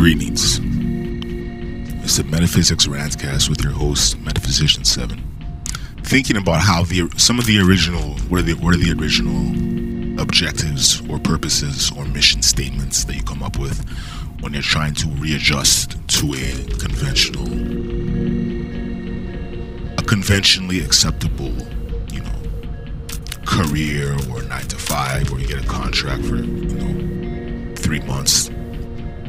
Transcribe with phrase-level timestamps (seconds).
[0.00, 0.58] Greetings.
[2.02, 5.22] It's the Metaphysics Rantcast with your host, Metaphysician Seven.
[6.04, 10.18] Thinking about how the some of the original what are the what are the original
[10.18, 13.86] objectives or purposes or mission statements that you come up with
[14.40, 17.52] when you're trying to readjust to a conventional
[19.98, 21.52] a conventionally acceptable,
[22.10, 22.40] you know,
[23.44, 28.48] career or nine to five or you get a contract for, you know, three months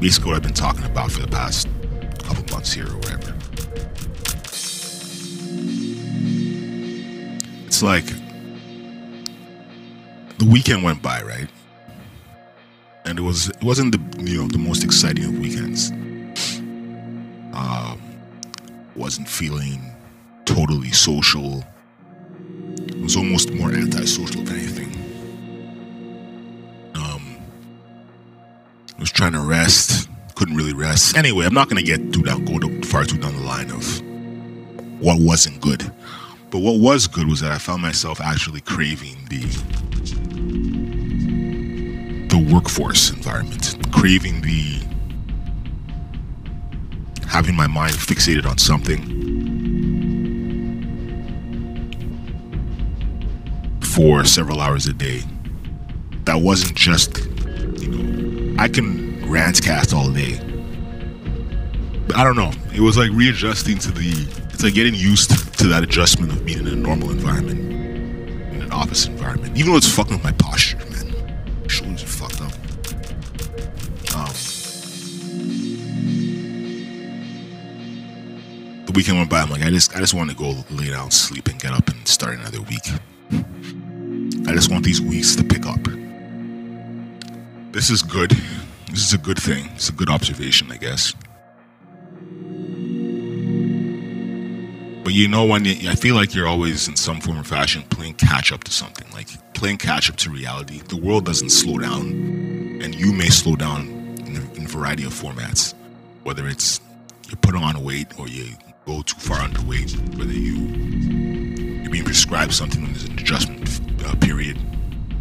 [0.00, 1.68] basically what I've been talking about for the past
[2.24, 3.34] couple months here or whatever.
[7.66, 8.06] It's like
[10.38, 11.48] the weekend went by, right?
[13.04, 15.90] And it was it wasn't the you know the most exciting of weekends.
[17.52, 18.00] Um,
[18.94, 19.94] wasn't feeling
[20.44, 21.64] totally social.
[22.88, 25.05] It was almost more antisocial than anything.
[28.98, 31.16] Was trying to rest, couldn't really rest.
[31.16, 34.02] Anyway, I'm not gonna get too down, go too far too down the line of
[35.00, 35.90] what wasn't good.
[36.50, 39.40] But what was good was that I found myself actually craving the
[42.28, 44.80] the workforce environment, craving the
[47.26, 49.16] having my mind fixated on something
[53.82, 55.22] for several hours a day.
[56.24, 57.18] That wasn't just,
[58.58, 60.38] I can rantcast all day.
[62.06, 62.52] But I don't know.
[62.74, 64.26] It was like readjusting to the.
[64.52, 68.72] It's like getting used to that adjustment of being in a normal environment, in an
[68.72, 69.56] office environment.
[69.58, 71.68] Even though it's fucking with my posture, man.
[71.68, 72.52] Shoulders are fucked up.
[74.16, 74.32] Um,
[78.86, 79.40] the weekend went by.
[79.42, 81.88] I'm like, I just, I just want to go lay down, sleep, and get up
[81.88, 82.88] and start another week.
[84.48, 85.80] I just want these weeks to pick up.
[87.76, 88.30] This is good.
[88.88, 89.68] This is a good thing.
[89.74, 91.12] It's a good observation, I guess.
[95.04, 97.82] But you know, when you, I feel like you're always in some form or fashion
[97.90, 100.78] playing catch up to something, like playing catch up to reality.
[100.78, 103.88] The world doesn't slow down, and you may slow down
[104.24, 105.74] in a, in a variety of formats,
[106.22, 106.80] whether it's
[107.28, 108.56] you put on weight or you
[108.86, 110.54] go too far underweight, whether you
[111.82, 114.58] you're being prescribed something when there's an adjustment uh, period.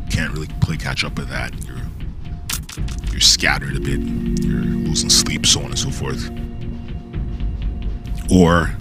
[0.09, 1.53] Can't really play catch up with that.
[1.66, 1.84] You're
[3.16, 4.02] you're scattered a bit,
[4.44, 6.30] you're losing sleep, so on and so forth.
[8.30, 8.76] Or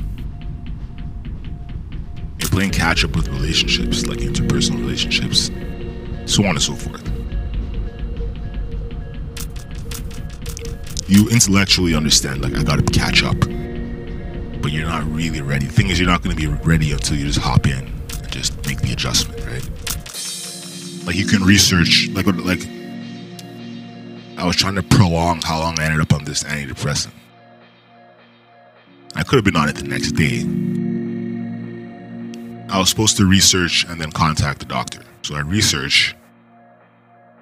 [2.41, 5.53] you're playing catch up with relationships, like interpersonal relationships,
[6.27, 7.09] so on and so forth.
[11.07, 15.67] You intellectually understand, like, I gotta catch up, but you're not really ready.
[15.67, 18.67] The thing is, you're not gonna be ready until you just hop in and just
[18.67, 21.07] make the adjustment, right?
[21.07, 22.67] Like, you can research, like, like,
[24.37, 27.13] I was trying to prolong how long I ended up on this antidepressant.
[29.17, 30.41] I could have been on it the next day.
[32.69, 35.03] I was supposed to research and then contact the doctor.
[35.23, 36.17] So I research,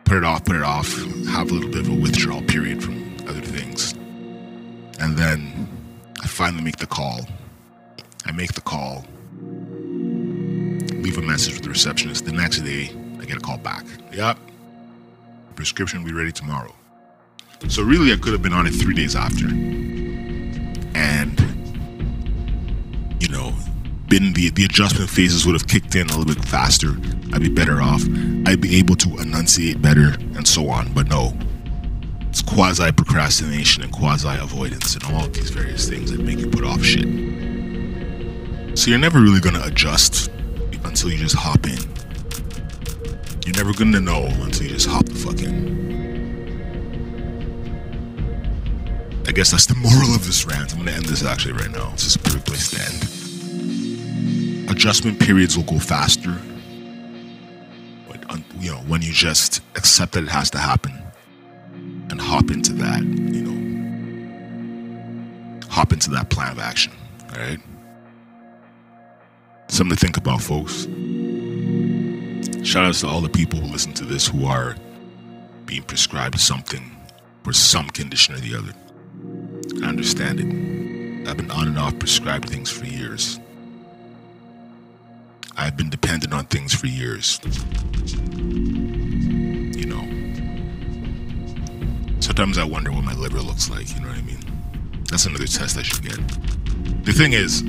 [0.05, 0.95] put it off, put it off,
[1.29, 3.93] have a little bit of a withdrawal period from other things.
[5.01, 5.67] And then
[6.23, 7.27] I finally make the call.
[8.27, 9.05] I make the call,
[9.41, 12.27] leave a message with the receptionist.
[12.27, 13.85] The next day, I get a call back.
[14.13, 14.39] Yep,
[15.57, 16.75] prescription will be ready tomorrow.
[17.69, 19.47] So really, I could have been on it three days after,
[20.95, 21.41] and
[23.21, 23.53] you know,
[24.09, 26.91] been the the adjustment phases would have kicked in a little bit faster.
[27.33, 28.03] I'd be better off.
[28.47, 30.93] I'd be able to enunciate better, and so on.
[30.93, 31.33] But no,
[32.29, 36.65] it's quasi procrastination and quasi avoidance, and all these various things that make you put
[36.65, 37.07] off shit.
[38.79, 40.31] So you're never really gonna adjust
[40.85, 41.79] until you just hop in.
[43.47, 46.02] You're never gonna know until you just hop the fuck in.
[49.27, 50.73] I guess that's the moral of this rant.
[50.73, 51.91] I'm gonna end this actually right now.
[51.91, 53.09] This is a perfect place to end.
[54.71, 56.37] Adjustment periods will go faster.
[58.09, 58.25] But,
[58.59, 60.93] you know, when you just accept that it has to happen
[62.11, 63.53] and hop into that, you know,
[65.69, 66.93] hop into that plan of action,
[67.33, 67.61] all right?
[69.69, 70.87] Something to think about, folks.
[72.67, 74.77] Shout out to all the people who listen to this who are
[75.65, 76.91] being prescribed something
[77.43, 78.73] for some condition or the other.
[79.81, 81.29] I understand it.
[81.29, 83.41] I've been on and off prescribed things for years.
[85.57, 87.41] I've been dependent on things for years.
[88.35, 90.03] You know.
[92.21, 94.41] Sometimes I wonder what my liver looks like, you know what I mean?
[95.11, 96.19] That's another test I should get.
[97.05, 97.63] The thing is,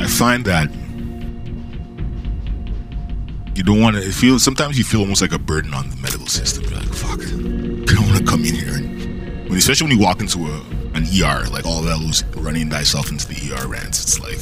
[0.00, 0.70] I find that
[3.56, 5.96] you don't want to it feel sometimes you feel almost like a burden on the
[5.96, 6.64] medical system.
[6.64, 10.04] You're like, fuck, I don't want to come in here and when especially when you
[10.04, 14.18] walk into a an ER, like all that running thyself into the ER rants, it's
[14.20, 14.40] like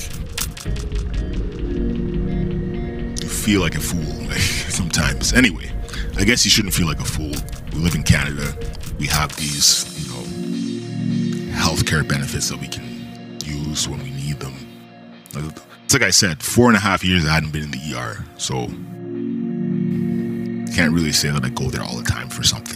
[3.20, 5.32] you feel like a fool like, sometimes.
[5.32, 5.70] Anyway,
[6.16, 7.34] I guess you shouldn't feel like a fool.
[7.72, 8.54] We live in Canada.
[8.98, 10.22] We have these, you know,
[11.56, 12.84] healthcare benefits that we can
[13.44, 14.54] use when we need them.
[15.84, 18.24] It's like I said, four and a half years I hadn't been in the ER,
[18.38, 18.66] so
[20.74, 22.74] can't really say that I go there all the time for something.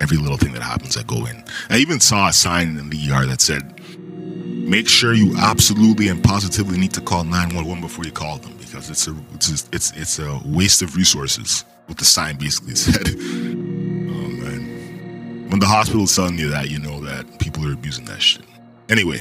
[0.00, 1.44] Every little thing that happens, I go in.
[1.70, 6.22] I even saw a sign in the ER that said, "Make sure you absolutely and
[6.22, 10.18] positively need to call 911 before you call them because it's a it's it's it's
[10.18, 13.08] a waste of resources." What the sign basically said.
[13.08, 18.20] oh man, when the hospital's telling you that, you know that people are abusing that
[18.20, 18.44] shit.
[18.90, 19.20] Anyway,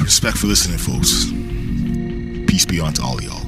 [0.00, 1.26] respect for listening, folks.
[2.50, 3.45] Peace be on to all y'all.